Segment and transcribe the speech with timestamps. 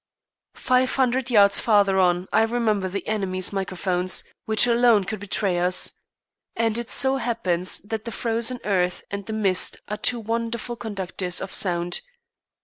[0.57, 5.91] Five hundred yards farther on I remember the enemy's microphones, which alone could betray us;
[6.55, 11.39] and it so happens that the frozen earth and the mist are two wonderful conductors
[11.39, 12.01] of sound.